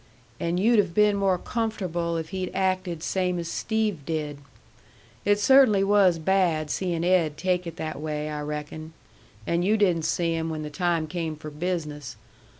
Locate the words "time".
10.71-11.05